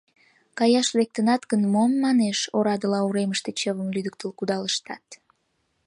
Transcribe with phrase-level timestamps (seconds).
[0.57, 5.05] —Каяш лектынат гын, мом,— манеш,— орадыла уремыште чывым лӱдыктыл кудалыштат?